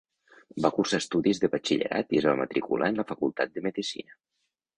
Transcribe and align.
Va 0.65 0.69
cursar 0.77 0.99
estudis 1.03 1.41
de 1.43 1.49
batxillerat 1.55 2.15
i 2.17 2.21
es 2.23 2.27
va 2.31 2.33
matricular 2.41 2.91
en 2.95 2.99
la 3.03 3.07
facultat 3.13 3.53
de 3.59 3.65
medicina. 3.69 4.19